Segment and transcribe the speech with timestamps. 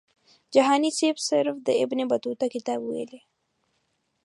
[0.53, 3.21] جهاني سیب صرف د ابن بطوطه کتاب ویلی.